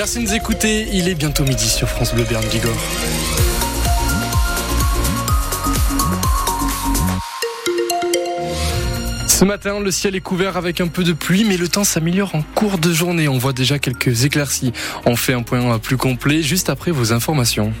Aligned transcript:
Merci 0.00 0.20
de 0.20 0.22
nous 0.22 0.34
écouter. 0.34 0.88
Il 0.94 1.10
est 1.10 1.14
bientôt 1.14 1.44
midi 1.44 1.68
sur 1.68 1.86
France 1.86 2.14
Bleu 2.14 2.24
Berne. 2.24 2.42
Ce 9.26 9.44
matin, 9.44 9.78
le 9.78 9.90
ciel 9.90 10.16
est 10.16 10.22
couvert 10.22 10.56
avec 10.56 10.80
un 10.80 10.86
peu 10.86 11.04
de 11.04 11.12
pluie, 11.12 11.44
mais 11.44 11.58
le 11.58 11.68
temps 11.68 11.84
s'améliore 11.84 12.34
en 12.34 12.40
cours 12.40 12.78
de 12.78 12.90
journée. 12.94 13.28
On 13.28 13.36
voit 13.36 13.52
déjà 13.52 13.78
quelques 13.78 14.24
éclaircies. 14.24 14.72
On 15.04 15.16
fait 15.16 15.34
un 15.34 15.42
point 15.42 15.78
plus 15.78 15.98
complet 15.98 16.40
juste 16.40 16.70
après 16.70 16.92
vos 16.92 17.12
informations. 17.12 17.74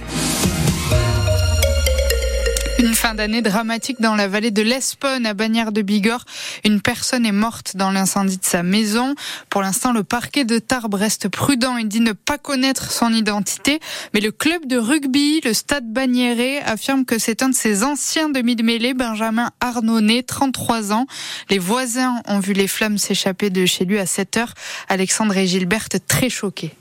D'année 3.20 3.42
dramatique 3.42 4.00
dans 4.00 4.14
la 4.14 4.28
vallée 4.28 4.50
de 4.50 4.62
l'Espone 4.62 5.26
à 5.26 5.34
Bagnères 5.34 5.72
de 5.72 5.82
Bigorre. 5.82 6.24
Une 6.64 6.80
personne 6.80 7.26
est 7.26 7.32
morte 7.32 7.76
dans 7.76 7.90
l'incendie 7.90 8.38
de 8.38 8.44
sa 8.46 8.62
maison. 8.62 9.14
Pour 9.50 9.60
l'instant, 9.60 9.92
le 9.92 10.04
parquet 10.04 10.46
de 10.46 10.58
Tarbes 10.58 10.94
reste 10.94 11.28
prudent 11.28 11.76
et 11.76 11.84
dit 11.84 12.00
ne 12.00 12.12
pas 12.12 12.38
connaître 12.38 12.90
son 12.90 13.12
identité. 13.12 13.78
Mais 14.14 14.20
le 14.20 14.32
club 14.32 14.64
de 14.64 14.78
rugby, 14.78 15.42
le 15.44 15.52
stade 15.52 15.92
Bagnéré, 15.92 16.60
affirme 16.60 17.04
que 17.04 17.18
c'est 17.18 17.42
un 17.42 17.50
de 17.50 17.54
ses 17.54 17.84
anciens 17.84 18.30
demi 18.30 18.56
de 18.56 18.62
mêlée, 18.62 18.94
Benjamin 18.94 19.50
Arnonnet, 19.60 20.22
33 20.22 20.94
ans. 20.94 21.04
Les 21.50 21.58
voisins 21.58 22.22
ont 22.26 22.40
vu 22.40 22.54
les 22.54 22.68
flammes 22.68 22.96
s'échapper 22.96 23.50
de 23.50 23.66
chez 23.66 23.84
lui 23.84 23.98
à 23.98 24.06
7 24.06 24.38
heures. 24.38 24.54
Alexandre 24.88 25.36
et 25.36 25.46
Gilberte 25.46 25.98
très 26.08 26.30
choqués. 26.30 26.72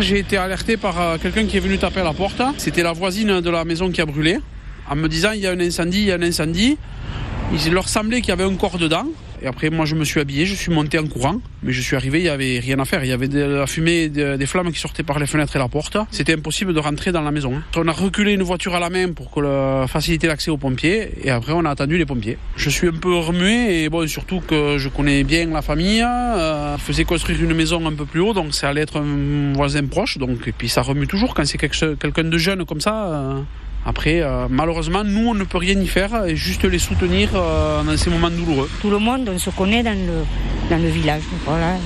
J'ai 0.00 0.18
été 0.18 0.36
alerté 0.36 0.76
par 0.76 1.00
euh, 1.00 1.16
quelqu'un 1.16 1.46
qui 1.46 1.56
est 1.56 1.60
venu 1.60 1.78
taper 1.78 2.00
à 2.00 2.04
la 2.04 2.12
porte. 2.12 2.42
C'était 2.58 2.82
la 2.82 2.92
voisine 2.92 3.40
de 3.40 3.50
la 3.50 3.64
maison 3.64 3.92
qui 3.92 4.00
a 4.00 4.04
brûlé 4.04 4.40
en 4.90 4.96
me 4.96 5.08
disant 5.08 5.32
il 5.32 5.40
y 5.40 5.46
a 5.46 5.50
un 5.50 5.60
incendie, 5.60 6.00
il 6.00 6.06
y 6.06 6.12
a 6.12 6.16
un 6.16 6.22
incendie. 6.22 6.76
Il 7.52 7.72
leur 7.72 7.88
semblait 7.88 8.20
qu'il 8.20 8.30
y 8.30 8.32
avait 8.32 8.44
un 8.44 8.54
corps 8.54 8.78
dedans. 8.78 9.06
Et 9.42 9.46
après, 9.46 9.70
moi, 9.70 9.84
je 9.84 9.94
me 9.94 10.04
suis 10.04 10.18
habillé, 10.18 10.46
je 10.46 10.54
suis 10.54 10.72
monté 10.72 10.98
en 10.98 11.06
courant, 11.06 11.40
mais 11.62 11.72
je 11.72 11.80
suis 11.82 11.94
arrivé, 11.94 12.20
il 12.20 12.22
n'y 12.22 12.28
avait 12.28 12.58
rien 12.58 12.78
à 12.78 12.84
faire. 12.84 13.04
Il 13.04 13.08
y 13.08 13.12
avait 13.12 13.28
de 13.28 13.40
la 13.40 13.66
fumée, 13.66 14.08
des 14.08 14.46
flammes 14.46 14.72
qui 14.72 14.80
sortaient 14.80 15.02
par 15.02 15.18
les 15.18 15.26
fenêtres 15.26 15.54
et 15.56 15.58
la 15.58 15.68
porte. 15.68 15.98
C'était 16.10 16.34
impossible 16.34 16.72
de 16.72 16.80
rentrer 16.80 17.12
dans 17.12 17.20
la 17.20 17.30
maison. 17.30 17.54
Hein. 17.54 17.62
On 17.76 17.86
a 17.86 17.92
reculé 17.92 18.32
une 18.32 18.42
voiture 18.42 18.74
à 18.74 18.80
la 18.80 18.88
main 18.88 19.12
pour 19.12 19.30
faciliter 19.88 20.26
l'accès 20.26 20.50
aux 20.50 20.56
pompiers, 20.56 21.10
et 21.22 21.30
après, 21.30 21.52
on 21.52 21.64
a 21.64 21.70
attendu 21.70 21.98
les 21.98 22.06
pompiers. 22.06 22.38
Je 22.56 22.70
suis 22.70 22.88
un 22.88 22.92
peu 22.92 23.14
remué, 23.14 23.84
et 23.84 23.88
bon, 23.90 24.08
surtout 24.08 24.40
que 24.40 24.78
je 24.78 24.88
connais 24.88 25.22
bien 25.22 25.46
la 25.46 25.62
famille. 25.62 26.02
Euh, 26.02 26.78
faisait 26.78 27.04
construire 27.04 27.42
une 27.42 27.54
maison 27.54 27.86
un 27.86 27.92
peu 27.92 28.06
plus 28.06 28.20
haut, 28.20 28.32
donc 28.32 28.54
ça 28.54 28.70
allait 28.70 28.82
être 28.82 29.00
un 29.00 29.52
voisin 29.52 29.84
proche. 29.86 30.18
Donc, 30.18 30.48
et 30.48 30.52
puis 30.52 30.68
ça 30.68 30.80
remue 30.80 31.06
toujours 31.06 31.34
quand 31.34 31.44
c'est 31.44 31.58
quelqu'un 31.58 32.24
de 32.24 32.38
jeune 32.38 32.64
comme 32.64 32.80
ça. 32.80 33.04
Euh, 33.06 33.40
après, 33.86 34.20
euh, 34.20 34.48
malheureusement, 34.50 35.04
nous, 35.04 35.28
on 35.28 35.34
ne 35.34 35.44
peut 35.44 35.58
rien 35.58 35.78
y 35.78 35.86
faire 35.86 36.24
et 36.24 36.34
juste 36.34 36.64
les 36.64 36.80
soutenir 36.80 37.30
euh, 37.36 37.84
dans 37.84 37.96
ces 37.96 38.10
moments 38.10 38.30
douloureux. 38.30 38.68
Tout 38.80 38.90
le 38.90 38.98
monde, 38.98 39.30
on 39.32 39.38
se 39.38 39.50
connaît 39.50 39.84
dans 39.84 39.92
le, 39.96 40.24
dans 40.68 40.82
le 40.82 40.88
village. 40.88 41.22
Voilà. 41.44 41.76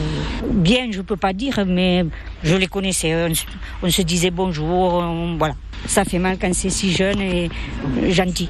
Bien, 0.50 0.90
je 0.90 0.96
ne 0.96 1.02
peux 1.02 1.18
pas 1.18 1.34
dire, 1.34 1.62
mais 1.66 2.06
je 2.42 2.56
les 2.56 2.68
connaissais. 2.68 3.28
On, 3.82 3.90
se 3.90 4.00
disait 4.00 4.30
bonjour. 4.30 5.04
voilà. 5.38 5.54
Ça 5.86 6.06
fait 6.06 6.18
mal 6.18 6.38
quand 6.40 6.54
c'est 6.54 6.70
si 6.70 6.90
jeune 6.90 7.20
et 7.20 7.50
gentil. 8.08 8.48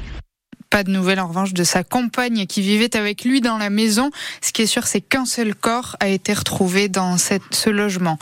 Pas 0.70 0.84
de 0.84 0.90
nouvelles 0.92 1.18
en 1.18 1.26
revanche 1.26 1.52
de 1.52 1.64
sa 1.64 1.82
compagne 1.82 2.46
qui 2.46 2.60
vivait 2.62 2.96
avec 2.96 3.24
lui 3.24 3.40
dans 3.40 3.58
la 3.58 3.70
maison. 3.70 4.12
Ce 4.40 4.52
qui 4.52 4.62
est 4.62 4.66
sûr, 4.66 4.86
c'est 4.86 5.00
qu'un 5.00 5.24
seul 5.24 5.56
corps 5.56 5.96
a 5.98 6.06
été 6.06 6.32
retrouvé 6.32 6.88
dans 6.88 7.18
cette, 7.18 7.42
ce 7.50 7.70
logement. 7.70 8.18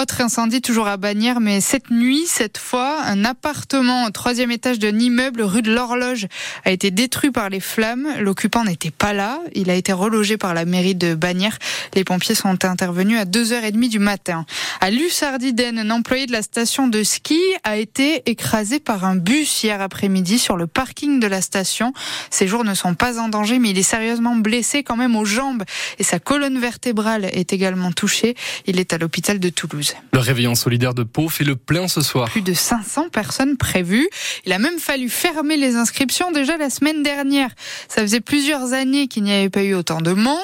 Autre 0.00 0.20
incendie 0.20 0.60
toujours 0.60 0.88
à 0.88 0.96
Bagnères, 0.96 1.38
mais 1.38 1.60
cette 1.60 1.92
nuit, 1.92 2.24
cette 2.26 2.58
fois, 2.58 3.00
un 3.04 3.24
appartement 3.24 4.06
au 4.06 4.10
troisième 4.10 4.50
étage 4.50 4.80
d'un 4.80 4.98
immeuble 4.98 5.42
rue 5.42 5.62
de 5.62 5.72
l'Horloge 5.72 6.26
a 6.64 6.72
été 6.72 6.90
détruit 6.90 7.30
par 7.30 7.48
les 7.48 7.60
flammes. 7.60 8.08
L'occupant 8.18 8.64
n'était 8.64 8.90
pas 8.90 9.12
là. 9.12 9.38
Il 9.54 9.70
a 9.70 9.74
été 9.74 9.92
relogé 9.92 10.36
par 10.36 10.52
la 10.52 10.64
mairie 10.64 10.96
de 10.96 11.14
Bagnères. 11.14 11.58
Les 11.94 12.02
pompiers 12.02 12.34
sont 12.34 12.64
intervenus 12.64 13.20
à 13.20 13.24
2h30 13.24 13.88
du 13.88 14.00
matin. 14.00 14.46
À 14.80 14.90
Lussardiden, 14.90 15.78
un 15.78 15.90
employé 15.90 16.26
de 16.26 16.32
la 16.32 16.42
station 16.42 16.88
de 16.88 17.04
ski 17.04 17.38
a 17.62 17.76
été 17.76 18.28
écrasé 18.28 18.80
par 18.80 19.04
un 19.04 19.14
bus 19.14 19.62
hier 19.62 19.80
après-midi 19.80 20.40
sur 20.40 20.56
le 20.56 20.66
parking 20.66 21.20
de 21.20 21.28
la 21.28 21.40
station. 21.40 21.83
Ses 22.30 22.46
jours 22.46 22.64
ne 22.64 22.74
sont 22.74 22.94
pas 22.94 23.18
en 23.18 23.28
danger, 23.28 23.58
mais 23.58 23.70
il 23.70 23.78
est 23.78 23.82
sérieusement 23.82 24.36
blessé 24.36 24.82
quand 24.82 24.96
même 24.96 25.16
aux 25.16 25.24
jambes 25.24 25.64
et 25.98 26.04
sa 26.04 26.18
colonne 26.18 26.58
vertébrale 26.58 27.26
est 27.26 27.52
également 27.52 27.92
touchée. 27.92 28.34
Il 28.66 28.78
est 28.78 28.92
à 28.92 28.98
l'hôpital 28.98 29.38
de 29.38 29.48
Toulouse. 29.48 29.94
Le 30.12 30.20
réveillon 30.20 30.54
solidaire 30.54 30.94
de 30.94 31.02
Pau 31.02 31.28
fait 31.28 31.44
le 31.44 31.56
plein 31.56 31.88
ce 31.88 32.00
soir. 32.00 32.30
Plus 32.30 32.42
de 32.42 32.54
500 32.54 33.08
personnes 33.10 33.56
prévues. 33.56 34.08
Il 34.46 34.52
a 34.52 34.58
même 34.58 34.78
fallu 34.78 35.08
fermer 35.08 35.56
les 35.56 35.76
inscriptions 35.76 36.30
déjà 36.32 36.56
la 36.56 36.70
semaine 36.70 37.02
dernière. 37.02 37.50
Ça 37.88 38.02
faisait 38.02 38.20
plusieurs 38.20 38.72
années 38.72 39.08
qu'il 39.08 39.24
n'y 39.24 39.32
avait 39.32 39.50
pas 39.50 39.62
eu 39.62 39.74
autant 39.74 40.00
de 40.00 40.12
monde 40.12 40.34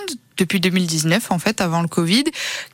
depuis 0.41 0.59
2019 0.59 1.31
en 1.31 1.39
fait, 1.39 1.61
avant 1.61 1.83
le 1.83 1.89
Covid. 1.89 2.25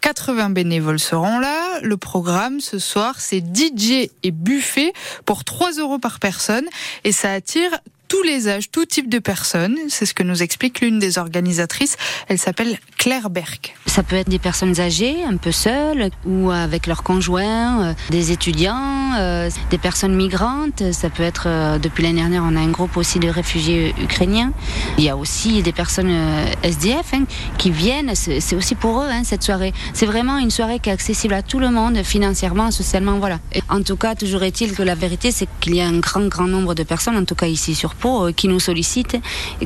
80 0.01 0.51
bénévoles 0.51 1.01
seront 1.01 1.39
là. 1.39 1.81
Le 1.83 1.97
programme 1.97 2.61
ce 2.61 2.79
soir, 2.79 3.17
c'est 3.19 3.41
DJ 3.41 4.09
et 4.23 4.31
buffet 4.31 4.93
pour 5.25 5.45
3 5.45 5.73
euros 5.73 5.99
par 5.99 6.21
personne 6.21 6.65
et 7.05 7.13
ça 7.13 7.33
attire 7.33 7.71
tous 8.09 8.23
les 8.23 8.49
âges, 8.49 8.71
tout 8.71 8.85
type 8.85 9.09
de 9.09 9.19
personnes. 9.19 9.77
C'est 9.89 10.07
ce 10.07 10.15
que 10.15 10.23
nous 10.23 10.43
explique 10.43 10.81
l'une 10.81 10.99
des 10.99 11.19
organisatrices. 11.19 11.97
Elle 12.29 12.39
s'appelle 12.39 12.79
Claire 12.99 13.31
Berck. 13.31 13.75
Ça 13.87 14.03
peut 14.03 14.17
être 14.17 14.29
des 14.29 14.39
personnes 14.39 14.79
âgées, 14.81 15.25
un 15.25 15.37
peu 15.37 15.53
seules, 15.53 16.11
ou 16.25 16.51
avec 16.51 16.87
leurs 16.87 17.03
conjoints, 17.03 17.83
euh, 17.83 17.95
des 18.11 18.33
étudiants, 18.33 19.15
euh, 19.17 19.49
des 19.71 19.79
personnes 19.79 20.15
migrantes. 20.15 20.93
Ça 20.93 21.09
peut 21.09 21.23
être, 21.23 21.45
euh, 21.47 21.79
depuis 21.79 22.03
l'année 22.03 22.21
dernière, 22.21 22.45
on 22.45 22.57
a 22.57 22.61
un 22.61 22.71
groupe 22.71 22.97
aussi 22.97 23.19
de 23.19 23.29
réfugiés 23.29 23.95
ukrainiens. 24.03 24.53
Il 24.99 25.05
y 25.05 25.09
a 25.09 25.17
aussi 25.17 25.63
des 25.63 25.73
personnes 25.73 26.15
SDF 26.63 27.15
hein, 27.15 27.25
qui 27.59 27.71
viennent. 27.71 28.15
C'est 28.15 28.57
aussi 28.57 28.75
pour 28.75 29.01
eux, 29.01 29.09
hein, 29.11 29.23
cette 29.25 29.43
soirée. 29.43 29.73
C'est 29.95 30.07
vraiment 30.07 30.39
une 30.39 30.51
soirée 30.51 30.79
qui 30.79 30.91
est 30.91 30.93
accessible 30.93 31.35
à 31.35 31.43
tout 31.43 31.59
le 31.59 31.71
monde, 31.71 32.03
financièrement, 32.03 32.71
socialement, 32.71 33.19
voilà. 33.19 33.39
en 33.69 33.83
tout 33.83 33.97
cas, 33.97 34.15
toujours 34.15 34.43
est-il 34.43 34.75
que 34.75 34.83
la 34.83 34.95
vérité, 34.95 35.33
c'est 35.33 35.49
qu'il 35.61 35.75
y 35.75 35.81
a 35.81 35.87
un 35.87 35.99
grand, 35.99 36.27
grand 36.29 36.47
nombre 36.47 36.75
de 36.75 36.83
personnes, 36.83 37.17
en 37.17 37.25
tout 37.25 37.35
cas 37.35 37.47
ici 37.47 37.75
sur 37.75 37.96
euh, 38.05 38.33
qui 38.33 38.49
nous 38.49 38.61
sollicitent, 38.61 39.17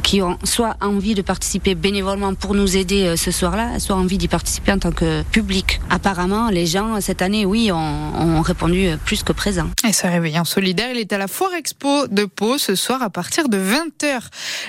qui 0.03 0.23
ont 0.23 0.39
soit 0.45 0.77
envie 0.81 1.15
de 1.15 1.23
participer 1.23 1.75
bénévolement 1.75 2.35
pour 2.35 2.55
nous 2.55 2.77
aider 2.77 3.05
euh, 3.05 3.17
ce 3.17 3.31
soir-là, 3.31 3.79
soit 3.79 3.97
envie 3.97 4.19
d'y 4.19 4.29
participer 4.29 4.73
en 4.73 4.79
tant 4.79 4.93
que 4.93 5.23
public. 5.23 5.81
Apparemment, 5.91 6.49
les 6.49 6.67
gens 6.67 7.01
cette 7.01 7.23
année, 7.23 7.45
oui, 7.45 7.71
ont, 7.73 8.41
répondu 8.43 8.89
plus 9.05 9.23
que 9.23 9.33
présent. 9.33 9.69
Et 9.87 9.93
ce 9.93 10.07
réveillon 10.07 10.45
solidaire, 10.45 10.91
il 10.93 10.99
est 10.99 11.13
à 11.13 11.19
la 11.19 11.29
Foire 11.29 11.53
Expo 11.55 12.07
de 12.07 12.25
Pau 12.25 12.57
ce 12.57 12.75
soir 12.75 13.03
à 13.03 13.11
partir 13.11 13.49
de 13.49 13.59
20h. 13.59 14.21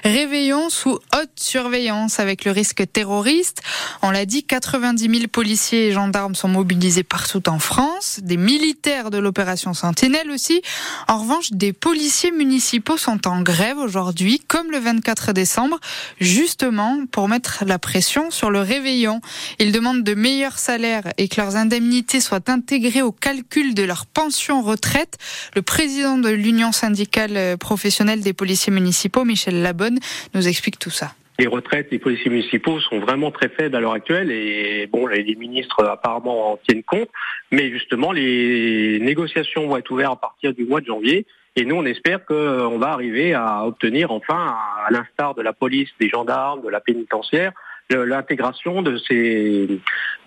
Réveillon 0.04 0.70
sous 0.70 0.92
haute 0.94 1.32
surveillance 1.38 2.20
avec 2.20 2.44
le 2.44 2.52
risque 2.52 2.84
terroriste. 2.92 3.62
On 4.02 4.12
l'a 4.12 4.26
dit, 4.26 4.44
90 4.44 5.10
000 5.10 5.28
policiers 5.32 5.88
et 5.88 5.92
gendarmes 5.92 6.36
sont 6.36 6.50
mobilisés 6.50 7.04
partout 7.04 7.48
en 7.48 7.60
France, 7.60 8.20
des 8.24 8.38
militaires 8.38 9.10
de 9.10 9.18
l'opération 9.18 9.74
Sentinelle 9.74 10.32
aussi. 10.32 10.62
En 11.08 11.20
revanche, 11.20 11.52
des 11.52 11.74
policiers 11.74 12.32
municipaux 12.32 12.98
sont 12.98 13.28
en 13.28 13.42
grève 13.42 13.51
aujourd'hui, 13.78 14.40
comme 14.40 14.72
le 14.72 14.78
24 14.78 15.34
décembre, 15.34 15.80
justement 16.20 17.06
pour 17.12 17.28
mettre 17.28 17.64
la 17.66 17.80
pression 17.80 18.32
sur 18.32 18.50
le 18.50 18.60
réveillon. 18.60 19.20
Ils 19.60 19.72
demandent 19.72 20.04
de 20.04 20.14
meilleurs 20.14 20.58
salaires 20.58 21.12
et 21.18 21.28
que 21.28 21.40
leurs 21.40 21.56
indemnités 21.58 22.22
soient 22.22 22.50
intégrées 22.50 23.02
au 23.02 23.12
calcul 23.12 23.74
de 23.74 23.84
leur 23.84 24.06
pension 24.06 24.62
retraite. 24.62 25.18
Le 25.56 25.62
président 25.62 26.18
de 26.18 26.30
l'Union 26.30 26.72
syndicale 26.72 27.58
professionnelle 27.58 28.22
des 28.22 28.34
policiers 28.34 28.72
municipaux, 28.72 29.26
Michel 29.26 29.62
Labonne, 29.62 30.00
nous 30.34 30.48
explique 30.48 30.80
tout 30.80 30.90
ça 30.90 31.14
les 31.40 31.48
retraites 31.48 31.90
des 31.90 31.98
policiers 31.98 32.30
municipaux 32.30 32.80
sont 32.82 33.00
vraiment 33.00 33.32
très 33.32 33.50
faibles 33.50 33.76
à 33.76 33.80
l'heure 33.80 33.94
actuelle 33.94 34.32
et 34.32 34.88
bon, 34.92 35.08
les 35.08 35.36
ministres 35.36 35.84
apparemment 35.86 36.52
en 36.52 36.58
tiennent 36.58 36.84
compte, 36.84 37.10
mais 37.52 37.72
justement 37.72 38.12
les 38.12 39.00
négociations 39.00 39.68
vont 39.68 39.78
être 39.78 39.90
ouvertes 39.90 40.14
à 40.14 40.18
partir 40.18 40.54
du 40.54 40.66
mois 40.66 40.82
de 40.82 40.86
janvier 40.86 41.26
et 41.56 41.66
nous, 41.66 41.76
on 41.76 41.86
espère 41.86 42.26
qu'on 42.26 42.78
va 42.78 42.92
arriver 42.92 43.34
à 43.34 43.66
obtenir 43.66 44.12
enfin, 44.12 44.56
à 44.88 44.92
l'instar 44.92 45.36
de 45.36 45.42
la 45.42 45.54
police, 45.54 45.90
des 46.00 46.10
gendarmes, 46.10 46.62
de 46.62 46.70
la 46.70 46.80
pénitentiaire, 46.80 47.52
l'intégration 47.90 48.82
de 48.82 48.98
ces, 48.98 49.68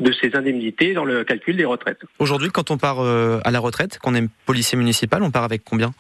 de 0.01 0.13
ces 0.13 0.37
indemnités 0.37 0.93
dans 0.93 1.05
le 1.05 1.25
calcul 1.25 1.57
des 1.57 1.65
retraites. 1.65 2.01
Aujourd'hui, 2.19 2.51
quand 2.51 2.71
on 2.71 2.77
part 2.77 3.01
euh, 3.01 3.41
à 3.45 3.51
la 3.51 3.61
retraite, 3.61 3.99
qu'on 3.99 4.15
est 4.15 4.29
policier 4.47 4.77
municipal, 4.77 5.23
on 5.23 5.31
part 5.31 5.45
avec 5.45 5.65
combien? 5.65 5.93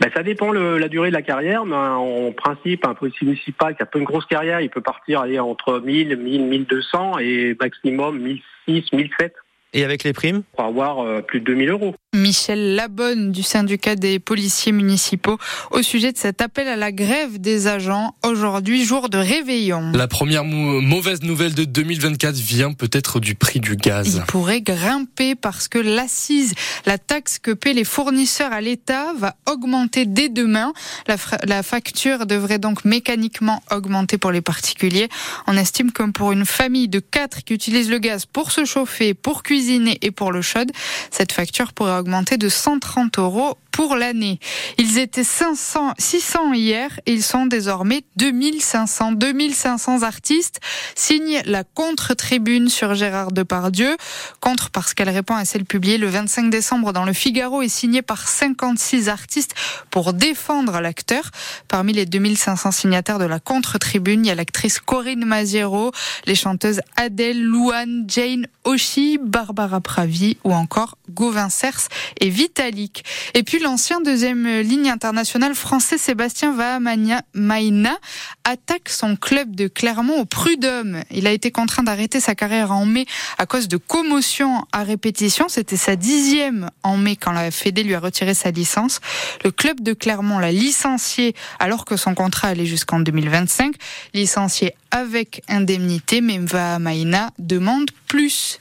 Ben, 0.00 0.10
Ça 0.14 0.22
dépend 0.22 0.52
le, 0.52 0.78
la 0.78 0.88
durée 0.88 1.08
de 1.08 1.14
la 1.14 1.22
carrière, 1.22 1.64
mais 1.64 1.74
en 1.74 2.32
principe, 2.32 2.86
un 2.86 2.94
policier 2.94 3.26
municipal 3.26 3.76
qui 3.76 3.82
a 3.82 3.86
pas 3.86 3.98
une 3.98 4.04
grosse 4.04 4.26
carrière, 4.26 4.60
il 4.60 4.70
peut 4.70 4.80
partir 4.80 5.20
aller 5.20 5.38
entre 5.38 5.80
1000, 5.80 6.16
1000, 6.16 6.44
1200 6.44 7.18
et 7.18 7.56
maximum 7.60 8.18
1006, 8.18 8.92
1007. 8.92 9.34
Et 9.74 9.84
avec 9.84 10.02
les 10.04 10.12
primes? 10.12 10.42
Pour 10.56 10.64
avoir 10.64 11.00
euh, 11.00 11.20
plus 11.20 11.40
de 11.40 11.46
2000 11.46 11.70
euros. 11.70 11.94
Michel 12.28 12.74
Labonne 12.74 13.32
du 13.32 13.42
syndicat 13.42 13.96
des 13.96 14.18
policiers 14.18 14.70
municipaux 14.70 15.38
au 15.70 15.80
sujet 15.80 16.12
de 16.12 16.18
cet 16.18 16.42
appel 16.42 16.68
à 16.68 16.76
la 16.76 16.92
grève 16.92 17.38
des 17.38 17.68
agents 17.68 18.14
aujourd'hui, 18.22 18.84
jour 18.84 19.08
de 19.08 19.16
réveillon. 19.16 19.92
La 19.94 20.08
première 20.08 20.44
mauvaise 20.44 21.22
nouvelle 21.22 21.54
de 21.54 21.64
2024 21.64 22.34
vient 22.34 22.74
peut-être 22.74 23.18
du 23.18 23.34
prix 23.34 23.60
du 23.60 23.76
gaz. 23.76 24.16
Il 24.16 24.26
pourrait 24.26 24.60
grimper 24.60 25.36
parce 25.36 25.68
que 25.68 25.78
l'assise, 25.78 26.52
la 26.84 26.98
taxe 26.98 27.38
que 27.38 27.50
paient 27.50 27.72
les 27.72 27.84
fournisseurs 27.84 28.52
à 28.52 28.60
l'État 28.60 29.14
va 29.16 29.34
augmenter 29.46 30.04
dès 30.04 30.28
demain. 30.28 30.74
La, 31.06 31.16
la 31.44 31.62
facture 31.62 32.26
devrait 32.26 32.58
donc 32.58 32.84
mécaniquement 32.84 33.62
augmenter 33.70 34.18
pour 34.18 34.32
les 34.32 34.42
particuliers. 34.42 35.08
On 35.46 35.56
estime 35.56 35.92
que 35.92 36.02
pour 36.10 36.32
une 36.32 36.44
famille 36.44 36.88
de 36.88 36.98
quatre 36.98 37.42
qui 37.42 37.54
utilise 37.54 37.88
le 37.88 37.98
gaz 37.98 38.26
pour 38.26 38.52
se 38.52 38.66
chauffer, 38.66 39.14
pour 39.14 39.42
cuisiner 39.42 39.96
et 40.02 40.10
pour 40.10 40.30
le 40.30 40.42
chaude, 40.42 40.70
cette 41.10 41.32
facture 41.32 41.72
pourrait 41.72 41.96
augmenter 41.96 42.17
de 42.22 42.48
130 42.48 43.18
euros 43.18 43.56
pour 43.78 43.94
l'année. 43.94 44.40
Ils 44.76 44.98
étaient 44.98 45.22
500, 45.22 45.94
600 45.98 46.52
hier 46.52 46.98
et 47.06 47.12
ils 47.12 47.22
sont 47.22 47.46
désormais 47.46 48.02
2500. 48.16 49.12
2500 49.12 50.02
artistes 50.02 50.58
signent 50.96 51.40
la 51.44 51.62
contre-tribune 51.62 52.70
sur 52.70 52.96
Gérard 52.96 53.30
Depardieu. 53.30 53.96
Contre 54.40 54.70
parce 54.70 54.94
qu'elle 54.94 55.10
répond 55.10 55.36
à 55.36 55.44
celle 55.44 55.64
publiée 55.64 55.96
le 55.96 56.08
25 56.08 56.50
décembre 56.50 56.92
dans 56.92 57.04
le 57.04 57.12
Figaro 57.12 57.62
et 57.62 57.68
signée 57.68 58.02
par 58.02 58.26
56 58.26 59.08
artistes 59.08 59.54
pour 59.90 60.12
défendre 60.12 60.80
l'acteur. 60.80 61.30
Parmi 61.68 61.92
les 61.92 62.04
2500 62.04 62.72
signataires 62.72 63.20
de 63.20 63.26
la 63.26 63.38
contre-tribune, 63.38 64.24
il 64.26 64.28
y 64.28 64.32
a 64.32 64.34
l'actrice 64.34 64.80
Corinne 64.80 65.24
Maziero, 65.24 65.92
les 66.26 66.34
chanteuses 66.34 66.80
Adèle, 66.96 67.44
Louane, 67.44 68.06
Jane, 68.08 68.48
Oshi, 68.64 69.20
Barbara 69.22 69.80
Pravi 69.80 70.36
ou 70.42 70.52
encore 70.52 70.98
Gauvin 71.10 71.48
Cers 71.48 71.88
et 72.20 72.28
Vitalik. 72.28 73.04
Et 73.34 73.42
puis 73.42 73.58
l'ancien 73.58 74.00
deuxième 74.00 74.60
ligne 74.60 74.90
internationale 74.90 75.54
français 75.54 75.98
Sébastien 75.98 76.52
Vahamaina 76.52 77.98
attaque 78.44 78.88
son 78.88 79.16
club 79.16 79.54
de 79.54 79.68
Clermont 79.68 80.20
au 80.20 80.24
Prud'homme. 80.24 81.02
Il 81.10 81.26
a 81.26 81.32
été 81.32 81.50
contraint 81.50 81.82
d'arrêter 81.82 82.20
sa 82.20 82.34
carrière 82.34 82.72
en 82.72 82.86
mai 82.86 83.06
à 83.38 83.46
cause 83.46 83.68
de 83.68 83.76
commotion 83.76 84.64
à 84.72 84.82
répétition. 84.82 85.46
C'était 85.48 85.76
sa 85.76 85.96
dixième 85.96 86.70
en 86.82 86.96
mai 86.96 87.16
quand 87.16 87.32
la 87.32 87.50
Fédé 87.50 87.82
lui 87.82 87.94
a 87.94 88.00
retiré 88.00 88.34
sa 88.34 88.50
licence. 88.50 89.00
Le 89.44 89.50
club 89.50 89.80
de 89.80 89.92
Clermont 89.92 90.38
l'a 90.38 90.52
licencié 90.52 91.34
alors 91.58 91.84
que 91.84 91.96
son 91.96 92.14
contrat 92.14 92.48
allait 92.48 92.66
jusqu'en 92.66 93.00
2025. 93.00 93.74
Licencié 94.14 94.74
avec 94.90 95.42
indemnité, 95.48 96.20
mais 96.20 96.38
Vahamaina 96.38 97.30
demande 97.38 97.90
plus. 98.06 98.60